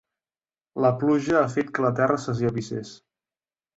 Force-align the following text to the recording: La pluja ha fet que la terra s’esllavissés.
La 0.85 0.91
pluja 1.03 1.37
ha 1.41 1.51
fet 1.57 1.71
que 1.75 1.85
la 1.87 1.93
terra 2.01 2.19
s’esllavissés. 2.25 2.99